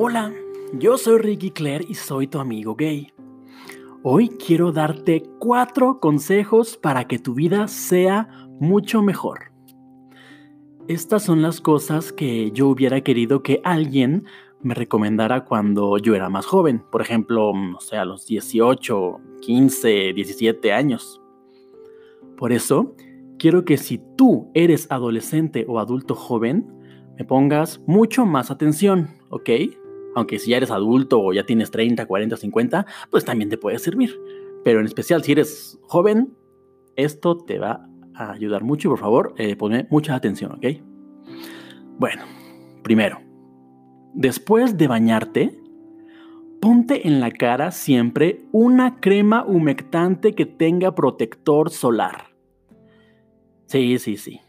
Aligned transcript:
Hola, 0.00 0.32
yo 0.74 0.96
soy 0.96 1.18
Ricky 1.18 1.50
Claire 1.50 1.84
y 1.88 1.94
soy 1.94 2.28
tu 2.28 2.38
amigo 2.38 2.76
gay. 2.76 3.12
Hoy 4.04 4.28
quiero 4.28 4.70
darte 4.70 5.24
cuatro 5.40 5.98
consejos 5.98 6.76
para 6.76 7.08
que 7.08 7.18
tu 7.18 7.34
vida 7.34 7.66
sea 7.66 8.28
mucho 8.60 9.02
mejor. 9.02 9.50
Estas 10.86 11.24
son 11.24 11.42
las 11.42 11.60
cosas 11.60 12.12
que 12.12 12.52
yo 12.52 12.68
hubiera 12.68 13.00
querido 13.00 13.42
que 13.42 13.60
alguien 13.64 14.24
me 14.62 14.74
recomendara 14.74 15.44
cuando 15.44 15.98
yo 15.98 16.14
era 16.14 16.28
más 16.28 16.46
joven, 16.46 16.84
por 16.92 17.02
ejemplo, 17.02 17.52
no 17.52 17.80
sé, 17.80 17.96
a 17.96 18.04
los 18.04 18.24
18, 18.24 19.20
15, 19.40 20.12
17 20.12 20.72
años. 20.72 21.20
Por 22.36 22.52
eso, 22.52 22.94
quiero 23.36 23.64
que 23.64 23.76
si 23.76 24.00
tú 24.16 24.48
eres 24.54 24.86
adolescente 24.92 25.66
o 25.68 25.80
adulto 25.80 26.14
joven, 26.14 26.72
me 27.18 27.24
pongas 27.24 27.80
mucho 27.88 28.26
más 28.26 28.52
atención, 28.52 29.08
¿ok? 29.30 29.50
Aunque 30.14 30.38
si 30.38 30.50
ya 30.50 30.56
eres 30.56 30.70
adulto 30.70 31.20
o 31.20 31.32
ya 31.32 31.44
tienes 31.44 31.70
30, 31.70 32.06
40, 32.06 32.36
50, 32.36 32.86
pues 33.10 33.24
también 33.24 33.50
te 33.50 33.58
puede 33.58 33.78
servir. 33.78 34.18
Pero 34.64 34.80
en 34.80 34.86
especial 34.86 35.22
si 35.22 35.32
eres 35.32 35.78
joven, 35.82 36.34
esto 36.96 37.36
te 37.36 37.58
va 37.58 37.88
a 38.14 38.32
ayudar 38.32 38.64
mucho 38.64 38.88
y 38.88 38.90
por 38.90 38.98
favor, 38.98 39.34
eh, 39.38 39.54
ponme 39.56 39.86
mucha 39.90 40.14
atención, 40.14 40.52
¿ok? 40.52 40.66
Bueno, 41.98 42.22
primero, 42.82 43.20
después 44.14 44.76
de 44.76 44.88
bañarte, 44.88 45.60
ponte 46.60 47.06
en 47.06 47.20
la 47.20 47.30
cara 47.30 47.70
siempre 47.70 48.44
una 48.52 49.00
crema 49.00 49.44
humectante 49.44 50.34
que 50.34 50.46
tenga 50.46 50.94
protector 50.94 51.70
solar. 51.70 52.28
Sí, 53.66 53.98
sí, 53.98 54.16
sí. 54.16 54.40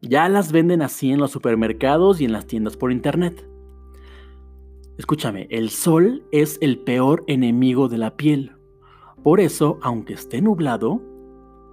Ya 0.00 0.28
las 0.28 0.50
venden 0.50 0.82
así 0.82 1.12
en 1.12 1.20
los 1.20 1.30
supermercados 1.30 2.20
y 2.20 2.24
en 2.24 2.32
las 2.32 2.46
tiendas 2.46 2.76
por 2.76 2.90
internet. 2.90 3.46
Escúchame, 5.02 5.48
el 5.50 5.70
sol 5.70 6.22
es 6.30 6.58
el 6.60 6.78
peor 6.78 7.24
enemigo 7.26 7.88
de 7.88 7.98
la 7.98 8.16
piel. 8.16 8.52
Por 9.24 9.40
eso, 9.40 9.80
aunque 9.82 10.12
esté 10.12 10.40
nublado, 10.40 11.02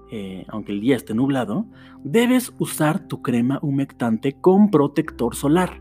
eh, 0.09 0.45
aunque 0.47 0.71
el 0.71 0.81
día 0.81 0.95
esté 0.95 1.13
nublado, 1.13 1.67
debes 2.03 2.51
usar 2.57 3.07
tu 3.07 3.21
crema 3.21 3.59
humectante 3.61 4.41
con 4.41 4.71
protector 4.71 5.35
solar. 5.35 5.79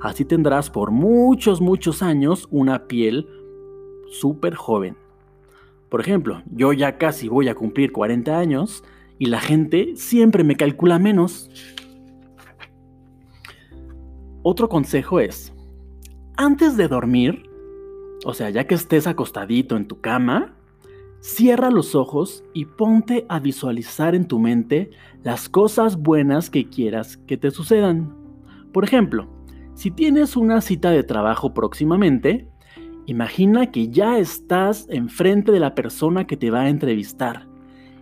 Así 0.00 0.24
tendrás 0.24 0.70
por 0.70 0.92
muchos, 0.92 1.60
muchos 1.60 2.04
años 2.04 2.46
una 2.52 2.86
piel 2.86 3.26
súper 4.12 4.54
joven. 4.54 4.96
Por 5.88 6.00
ejemplo, 6.00 6.40
yo 6.52 6.72
ya 6.72 6.98
casi 6.98 7.26
voy 7.26 7.48
a 7.48 7.56
cumplir 7.56 7.90
40 7.90 8.38
años 8.38 8.84
y 9.18 9.26
la 9.26 9.40
gente 9.40 9.96
siempre 9.96 10.44
me 10.44 10.54
calcula 10.54 11.00
menos. 11.00 11.50
Otro 14.44 14.68
consejo 14.68 15.18
es, 15.18 15.52
antes 16.40 16.78
de 16.78 16.88
dormir, 16.88 17.50
o 18.24 18.32
sea, 18.32 18.48
ya 18.48 18.66
que 18.66 18.74
estés 18.74 19.06
acostadito 19.06 19.76
en 19.76 19.86
tu 19.86 20.00
cama, 20.00 20.54
cierra 21.20 21.70
los 21.70 21.94
ojos 21.94 22.42
y 22.54 22.64
ponte 22.64 23.26
a 23.28 23.40
visualizar 23.40 24.14
en 24.14 24.26
tu 24.26 24.38
mente 24.38 24.90
las 25.22 25.50
cosas 25.50 25.98
buenas 25.98 26.48
que 26.48 26.70
quieras 26.70 27.18
que 27.26 27.36
te 27.36 27.50
sucedan. 27.50 28.16
Por 28.72 28.84
ejemplo, 28.84 29.28
si 29.74 29.90
tienes 29.90 30.34
una 30.34 30.62
cita 30.62 30.90
de 30.90 31.02
trabajo 31.02 31.52
próximamente, 31.52 32.48
imagina 33.04 33.70
que 33.70 33.90
ya 33.90 34.18
estás 34.18 34.86
enfrente 34.88 35.52
de 35.52 35.60
la 35.60 35.74
persona 35.74 36.26
que 36.26 36.38
te 36.38 36.50
va 36.50 36.62
a 36.62 36.70
entrevistar 36.70 37.48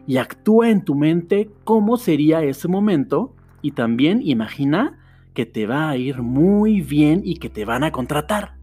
y 0.06 0.18
actúa 0.18 0.70
en 0.70 0.84
tu 0.84 0.94
mente 0.94 1.50
cómo 1.64 1.96
sería 1.96 2.44
ese 2.44 2.68
momento 2.68 3.34
y 3.62 3.72
también 3.72 4.20
imagina 4.22 4.96
que 5.38 5.46
te 5.46 5.68
va 5.68 5.88
a 5.88 5.96
ir 5.96 6.20
muy 6.20 6.80
bien 6.80 7.20
y 7.22 7.36
que 7.36 7.48
te 7.48 7.64
van 7.64 7.84
a 7.84 7.92
contratar. 7.92 8.56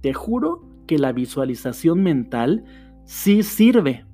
Te 0.00 0.12
juro 0.12 0.64
que 0.88 0.98
la 0.98 1.12
visualización 1.12 2.02
mental 2.02 2.64
sí 3.04 3.44
sirve. 3.44 4.04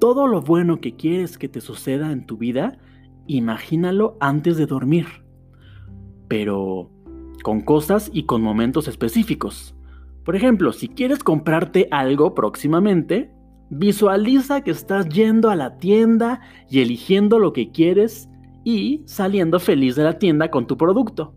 Todo 0.00 0.26
lo 0.26 0.40
bueno 0.40 0.80
que 0.80 0.96
quieres 0.96 1.36
que 1.36 1.46
te 1.46 1.60
suceda 1.60 2.10
en 2.10 2.24
tu 2.24 2.38
vida, 2.38 2.78
imagínalo 3.26 4.16
antes 4.18 4.56
de 4.56 4.64
dormir. 4.64 5.04
Pero 6.26 6.90
con 7.42 7.60
cosas 7.60 8.10
y 8.10 8.22
con 8.22 8.40
momentos 8.40 8.88
específicos. 8.88 9.74
Por 10.24 10.36
ejemplo, 10.36 10.72
si 10.72 10.88
quieres 10.88 11.22
comprarte 11.22 11.86
algo 11.90 12.34
próximamente, 12.34 13.30
visualiza 13.68 14.62
que 14.62 14.70
estás 14.70 15.06
yendo 15.10 15.50
a 15.50 15.54
la 15.54 15.76
tienda 15.76 16.40
y 16.70 16.80
eligiendo 16.80 17.38
lo 17.38 17.52
que 17.52 17.72
quieres 17.72 18.30
y 18.64 19.02
saliendo 19.04 19.60
feliz 19.60 19.94
de 19.94 20.04
la 20.04 20.18
tienda 20.18 20.50
con 20.50 20.66
tu 20.66 20.76
producto. 20.76 21.34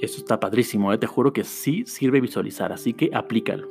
Eso 0.00 0.18
está 0.18 0.40
padrísimo, 0.40 0.92
¿eh? 0.92 0.98
te 0.98 1.06
juro 1.06 1.32
que 1.32 1.44
sí 1.44 1.84
sirve 1.86 2.20
visualizar, 2.20 2.72
así 2.72 2.92
que 2.92 3.10
aplícalo. 3.14 3.68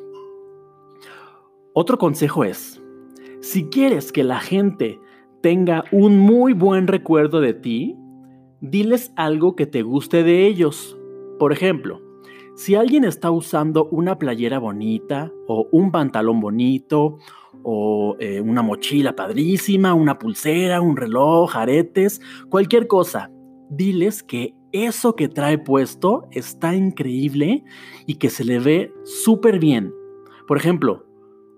Otro 1.73 1.97
consejo 1.97 2.45
es, 2.45 2.81
si 3.41 3.65
quieres 3.65 4.11
que 4.11 4.23
la 4.23 4.39
gente 4.39 4.99
tenga 5.41 5.83
un 5.91 6.19
muy 6.19 6.53
buen 6.53 6.87
recuerdo 6.87 7.41
de 7.41 7.53
ti, 7.53 7.97
diles 8.61 9.11
algo 9.15 9.55
que 9.55 9.65
te 9.65 9.81
guste 9.81 10.23
de 10.23 10.45
ellos. 10.45 10.97
Por 11.39 11.51
ejemplo, 11.51 12.01
si 12.55 12.75
alguien 12.75 13.03
está 13.03 13.31
usando 13.31 13.85
una 13.85 14.19
playera 14.19 14.59
bonita 14.59 15.31
o 15.47 15.67
un 15.71 15.91
pantalón 15.91 16.39
bonito 16.39 17.17
o 17.63 18.15
eh, 18.19 18.41
una 18.41 18.61
mochila 18.61 19.15
padrísima, 19.15 19.93
una 19.93 20.17
pulsera, 20.17 20.81
un 20.81 20.97
reloj, 20.97 21.55
aretes, 21.55 22.21
cualquier 22.49 22.87
cosa. 22.87 23.31
Diles 23.69 24.23
que 24.23 24.55
eso 24.71 25.15
que 25.15 25.29
trae 25.29 25.57
puesto 25.57 26.27
está 26.31 26.75
increíble 26.75 27.63
y 28.05 28.15
que 28.15 28.29
se 28.29 28.43
le 28.43 28.59
ve 28.59 28.93
súper 29.03 29.59
bien. 29.59 29.93
Por 30.47 30.57
ejemplo, 30.57 31.05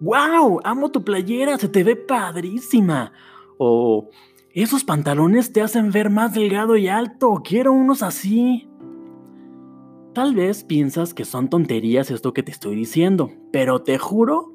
wow, 0.02 0.60
amo 0.64 0.92
tu 0.92 1.04
playera, 1.04 1.58
se 1.58 1.70
te 1.70 1.84
ve 1.84 1.96
padrísima. 1.96 3.14
O 3.58 4.10
esos 4.52 4.84
pantalones 4.84 5.54
te 5.54 5.62
hacen 5.62 5.92
ver 5.92 6.10
más 6.10 6.34
delgado 6.34 6.76
y 6.76 6.88
alto, 6.88 7.42
quiero 7.44 7.74
unos 7.74 8.04
así. 8.04 8.70
Tal 10.14 10.36
vez 10.36 10.64
piensas 10.64 11.14
que 11.16 11.26
son 11.26 11.50
tonterías 11.50 12.12
esto 12.12 12.34
que 12.34 12.44
te 12.44 12.52
estoy 12.52 12.76
diciendo, 12.76 13.32
pero 13.52 13.82
te 13.82 13.98
juro 13.98 14.53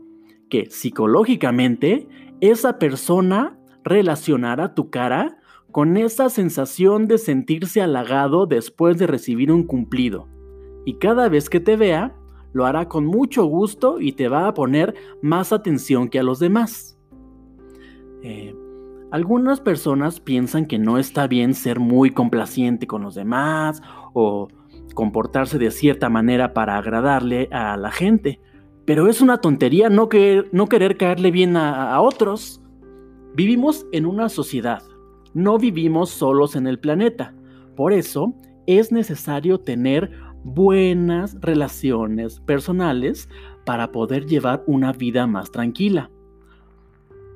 que 0.49 0.71
psicológicamente 0.71 2.09
esa 2.41 2.79
persona 2.79 3.59
relacionará 3.85 4.75
tu 4.75 4.91
cara 4.91 5.39
con 5.71 5.97
esa 5.97 6.31
sensación 6.31 7.07
de 7.07 7.19
sentirse 7.19 7.83
halagado 7.83 8.47
después 8.47 8.99
de 8.99 9.07
recibir 9.07 9.53
un 9.53 9.65
cumplido. 9.65 10.29
Y 10.85 10.95
cada 10.95 11.29
vez 11.29 11.51
que 11.51 11.61
te 11.61 11.77
vea, 11.77 12.15
lo 12.53 12.65
hará 12.65 12.89
con 12.89 13.05
mucho 13.05 13.45
gusto 13.45 14.01
y 14.01 14.13
te 14.13 14.29
va 14.29 14.49
a 14.49 14.55
poner 14.55 14.95
más 15.21 15.53
atención 15.53 16.09
que 16.09 16.19
a 16.19 16.23
los 16.23 16.39
demás. 16.39 16.99
Eh, 18.23 18.55
algunas 19.11 19.61
personas 19.61 20.21
piensan 20.21 20.67
que 20.67 20.79
no 20.79 20.99
está 20.99 21.27
bien 21.27 21.55
ser 21.55 21.81
muy 21.81 22.11
complaciente 22.11 22.87
con 22.87 23.03
los 23.03 23.15
demás 23.15 23.83
o 24.13 24.49
comportarse 24.95 25.59
de 25.59 25.71
cierta 25.71 26.09
manera 26.09 26.53
para 26.53 26.77
agradarle 26.77 27.49
a 27.53 27.77
la 27.77 27.91
gente, 27.91 28.41
pero 28.88 29.06
es 29.06 29.21
una 29.21 29.43
tontería 29.43 29.91
no, 29.91 30.09
no 30.50 30.66
querer 30.66 30.97
caerle 30.97 31.31
bien 31.31 31.59
a, 31.59 31.93
a 31.93 32.00
otros. 32.00 32.62
Vivimos 33.34 33.87
en 33.93 34.06
una 34.06 34.31
sociedad, 34.31 34.82
no 35.34 35.59
vivimos 35.59 36.09
solos 36.09 36.56
en 36.56 36.66
el 36.66 36.78
planeta. 36.78 37.34
Por 37.76 37.93
eso 37.93 38.32
es 38.66 38.91
necesario 38.91 39.60
tener 39.60 40.10
buenas 40.43 41.37
relaciones 41.43 42.40
personales 42.40 43.29
para 43.67 43.93
poder 43.93 44.25
llevar 44.25 44.64
una 44.67 44.93
vida 44.93 45.26
más 45.26 45.50
tranquila. 45.50 46.11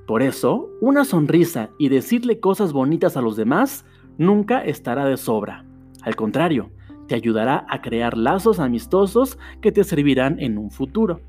Por 0.07 0.23
eso, 0.23 0.71
una 0.81 1.05
sonrisa 1.05 1.69
y 1.79 1.91
decirle 1.91 2.41
cosas 2.41 2.73
bonitas 2.73 3.19
a 3.19 3.21
los 3.21 3.37
demás 3.37 3.85
nunca 4.17 4.65
estará 4.65 5.05
de 5.05 5.19
sobra. 5.19 5.67
Al 6.01 6.17
contrario, 6.17 6.71
te 7.09 7.15
ayudará 7.15 7.67
a 7.69 7.83
crear 7.83 8.17
lazos 8.17 8.59
amistosos 8.59 9.39
que 9.61 9.71
te 9.71 9.85
servirán 9.85 10.41
en 10.41 10.57
un 10.57 10.71
futuro. 10.71 11.21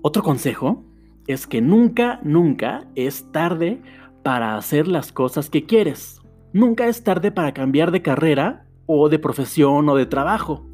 Otro 0.00 0.22
consejo 0.22 0.84
es 1.26 1.46
que 1.46 1.60
nunca, 1.60 2.20
nunca 2.22 2.86
es 2.94 3.30
tarde 3.32 3.82
para 4.22 4.56
hacer 4.56 4.86
las 4.86 5.12
cosas 5.12 5.50
que 5.50 5.66
quieres. 5.66 6.20
Nunca 6.52 6.86
es 6.86 7.02
tarde 7.02 7.32
para 7.32 7.52
cambiar 7.52 7.90
de 7.90 8.02
carrera 8.02 8.66
o 8.86 9.08
de 9.08 9.18
profesión 9.18 9.88
o 9.88 9.96
de 9.96 10.06
trabajo. 10.06 10.66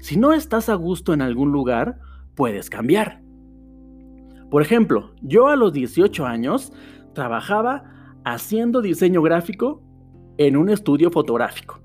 Si 0.00 0.16
no 0.16 0.32
estás 0.32 0.68
a 0.68 0.74
gusto 0.74 1.12
en 1.12 1.22
algún 1.22 1.52
lugar, 1.52 1.98
puedes 2.34 2.70
cambiar. 2.70 3.22
Por 4.50 4.62
ejemplo, 4.62 5.12
yo 5.20 5.48
a 5.48 5.56
los 5.56 5.72
18 5.72 6.26
años 6.26 6.72
trabajaba 7.12 7.84
haciendo 8.24 8.80
diseño 8.82 9.22
gráfico 9.22 9.82
en 10.38 10.56
un 10.56 10.70
estudio 10.70 11.10
fotográfico. 11.10 11.80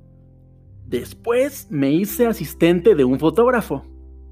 Después 0.87 1.67
me 1.69 1.91
hice 1.91 2.25
asistente 2.25 2.95
de 2.95 3.03
un 3.03 3.19
fotógrafo. 3.19 3.83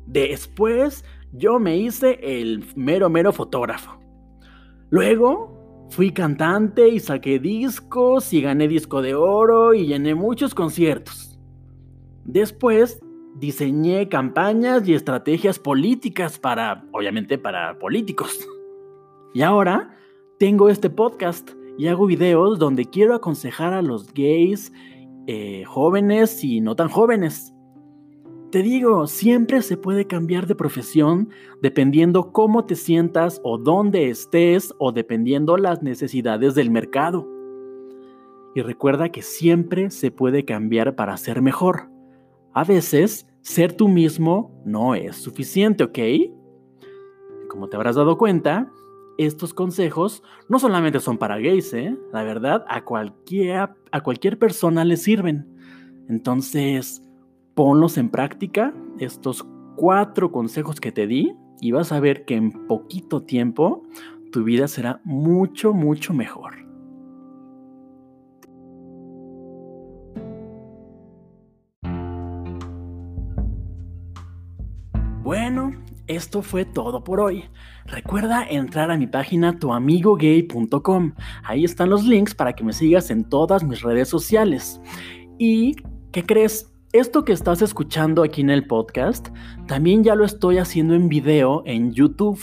Después 0.07 1.03
yo 1.33 1.59
me 1.59 1.77
hice 1.77 2.19
el 2.21 2.65
mero, 2.75 3.09
mero 3.09 3.33
fotógrafo. 3.33 4.00
Luego 4.89 5.88
fui 5.89 6.12
cantante 6.12 6.88
y 6.89 7.00
saqué 7.00 7.39
discos 7.39 8.33
y 8.33 8.41
gané 8.41 8.68
disco 8.68 9.01
de 9.01 9.15
oro 9.15 9.74
y 9.74 9.88
llené 9.88 10.15
muchos 10.15 10.53
conciertos. 10.53 11.39
Después 12.25 13.00
diseñé 13.35 14.09
campañas 14.09 14.88
y 14.88 14.94
estrategias 14.94 15.59
políticas 15.59 16.39
para, 16.39 16.83
obviamente, 16.91 17.38
para 17.38 17.77
políticos. 17.79 18.47
Y 19.33 19.41
ahora 19.41 19.95
tengo 20.39 20.69
este 20.69 20.89
podcast 20.89 21.51
y 21.77 21.88
hago 21.88 22.07
videos 22.07 22.57
donde 22.57 22.85
quiero 22.85 23.13
aconsejar 23.13 23.74
a 23.74 23.81
los 23.81 24.13
gays, 24.13 24.71
eh, 25.27 25.63
jóvenes 25.65 26.44
y 26.44 26.62
no 26.62 26.75
tan 26.75 26.89
jóvenes. 26.89 27.53
Te 28.51 28.61
digo, 28.61 29.07
siempre 29.07 29.61
se 29.61 29.75
puede 29.75 30.07
cambiar 30.07 30.47
de 30.47 30.55
profesión 30.55 31.29
dependiendo 31.61 32.31
cómo 32.31 32.63
te 32.63 32.75
sientas 32.75 33.41
o 33.44 33.57
dónde 33.57 34.09
estés 34.09 34.73
o 34.77 34.94
dependiendo 34.94 35.57
las 35.57 35.83
necesidades 35.83 36.55
del 36.55 36.71
mercado. 36.71 37.27
Y 38.55 38.61
recuerda 38.61 39.09
que 39.09 39.21
siempre 39.21 39.91
se 39.91 40.11
puede 40.11 40.45
cambiar 40.45 40.95
para 40.95 41.17
ser 41.17 41.41
mejor. 41.41 41.89
A 42.53 42.63
veces, 42.63 43.27
ser 43.41 43.73
tú 43.73 43.89
mismo 43.89 44.61
no 44.65 44.95
es 44.95 45.17
suficiente, 45.17 45.83
¿ok? 45.83 46.00
Como 47.50 47.67
te 47.67 47.75
habrás 47.75 47.97
dado 47.97 48.17
cuenta, 48.17 48.71
estos 49.17 49.53
consejos 49.53 50.23
no 50.47 50.57
solamente 50.57 51.01
son 51.01 51.17
para 51.17 51.38
gays, 51.38 51.73
¿eh? 51.73 51.97
La 52.13 52.23
verdad, 52.23 52.63
a 52.69 52.85
cualquier, 52.85 53.69
a 53.91 54.01
cualquier 54.01 54.39
persona 54.39 54.85
le 54.85 54.95
sirven. 54.95 55.45
Entonces, 56.07 57.03
ponlos 57.57 57.98
en 57.98 58.09
práctica, 58.09 58.71
estos 59.00 59.44
cuatro 59.75 60.31
consejos 60.31 60.80
que 60.80 60.92
te 60.92 61.07
di, 61.07 61.36
y 61.59 61.71
vas 61.71 61.92
a 61.92 62.00
ver 62.00 62.24
que 62.24 62.36
en 62.36 62.51
poquito 62.68 63.24
tiempo 63.24 63.81
tu 64.31 64.44
vida 64.44 64.68
será 64.68 65.01
mucho, 65.04 65.74
mucho 65.74 66.13
mejor. 66.13 66.54
Bueno, 75.24 75.71
esto 76.06 76.44
fue 76.44 76.63
todo 76.63 77.03
por 77.03 77.19
hoy. 77.19 77.45
Recuerda 77.88 78.45
entrar 78.48 78.92
a 78.92 78.98
mi 78.98 79.07
página 79.07 79.57
tuamigogay.com. 79.57 81.13
Ahí 81.44 81.63
están 81.63 81.89
los 81.89 82.03
links 82.03 82.36
para 82.36 82.53
que 82.53 82.63
me 82.63 82.71
sigas 82.71 83.10
en 83.10 83.27
todas 83.27 83.63
mis 83.63 83.81
redes 83.81 84.10
sociales. 84.10 84.80
¿Y 85.39 85.75
qué 86.12 86.24
crees? 86.24 86.76
Esto 86.97 87.23
que 87.23 87.31
estás 87.31 87.61
escuchando 87.61 88.23
aquí 88.23 88.41
en 88.41 88.49
el 88.49 88.65
podcast, 88.65 89.27
también 89.67 90.03
ya 90.03 90.15
lo 90.15 90.25
estoy 90.25 90.57
haciendo 90.57 90.95
en 90.95 91.09
video 91.09 91.61
en 91.67 91.94
YouTube. 91.94 92.39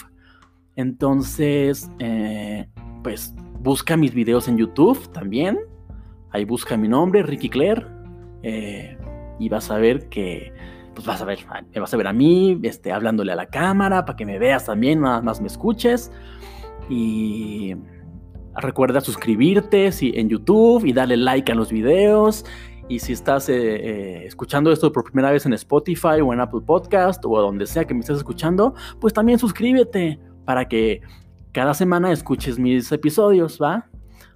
Entonces, 0.76 1.90
eh, 1.98 2.68
pues 3.02 3.34
busca 3.58 3.96
mis 3.96 4.14
videos 4.14 4.46
en 4.46 4.56
YouTube 4.56 5.10
también. 5.10 5.58
Ahí 6.30 6.44
busca 6.44 6.76
mi 6.76 6.86
nombre, 6.86 7.24
Ricky 7.24 7.48
Claire. 7.48 7.84
Eh, 8.44 8.96
y 9.40 9.48
vas 9.48 9.72
a 9.72 9.78
ver 9.78 10.08
que 10.08 10.52
pues 10.94 11.04
vas 11.04 11.20
a 11.20 11.24
ver, 11.24 11.40
me 11.74 11.80
vas 11.80 11.92
a 11.92 11.96
ver 11.96 12.06
a 12.06 12.12
mí, 12.12 12.56
este, 12.62 12.92
hablándole 12.92 13.32
a 13.32 13.36
la 13.36 13.46
cámara, 13.46 14.04
para 14.04 14.14
que 14.14 14.24
me 14.24 14.38
veas 14.38 14.66
también, 14.66 15.00
nada 15.00 15.20
más 15.20 15.40
me 15.40 15.48
escuches. 15.48 16.12
Y 16.88 17.74
recuerda 18.54 19.00
suscribirte 19.00 19.90
si, 19.90 20.12
en 20.14 20.28
YouTube 20.28 20.84
y 20.84 20.92
darle 20.92 21.16
like 21.16 21.50
a 21.50 21.56
los 21.56 21.72
videos. 21.72 22.44
Y 22.88 22.98
si 22.98 23.12
estás 23.14 23.48
eh, 23.48 23.54
eh, 23.54 24.26
escuchando 24.26 24.70
esto 24.70 24.92
por 24.92 25.04
primera 25.04 25.30
vez 25.30 25.46
en 25.46 25.54
Spotify 25.54 26.20
o 26.22 26.32
en 26.32 26.40
Apple 26.40 26.60
Podcast 26.66 27.24
o 27.24 27.40
donde 27.40 27.66
sea 27.66 27.84
que 27.84 27.94
me 27.94 28.00
estés 28.00 28.18
escuchando, 28.18 28.74
pues 29.00 29.14
también 29.14 29.38
suscríbete 29.38 30.20
para 30.44 30.68
que 30.68 31.00
cada 31.52 31.72
semana 31.72 32.12
escuches 32.12 32.58
mis 32.58 32.90
episodios, 32.92 33.58
¿va? 33.62 33.88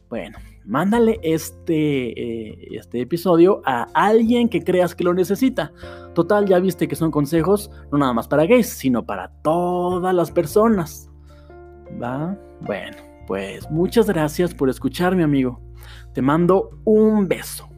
Bueno, 0.09 0.39
mándale 0.65 1.19
este, 1.23 2.11
eh, 2.21 2.69
este 2.73 3.03
episodio 3.03 3.61
a 3.67 3.87
alguien 3.93 4.49
que 4.49 4.62
creas 4.62 4.95
que 4.95 5.05
lo 5.05 5.12
necesita. 5.12 5.73
Total, 6.15 6.47
ya 6.47 6.59
viste 6.59 6.89
que 6.89 6.97
son 6.97 7.11
consejos 7.11 7.71
no 7.93 7.99
nada 7.99 8.15
más 8.15 8.29
para 8.29 8.47
gays, 8.47 8.69
sino 8.69 9.05
para 9.05 9.31
todas 9.43 10.15
las 10.15 10.31
personas. 10.31 11.11
¿Va? 12.03 12.39
Bueno, 12.62 12.97
pues 13.27 13.71
muchas 13.71 14.06
gracias 14.06 14.55
por 14.55 14.71
escucharme, 14.71 15.23
amigo. 15.23 15.61
Te 16.15 16.23
mando 16.23 16.71
un 16.85 17.29
beso. 17.29 17.69